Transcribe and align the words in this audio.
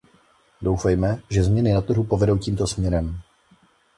Doufejme, 0.61 1.21
že 1.29 1.43
změny 1.43 1.73
na 1.73 1.81
trhu 1.81 2.03
povedou 2.03 2.37
tímto 2.37 2.67
směrem. 2.67 3.21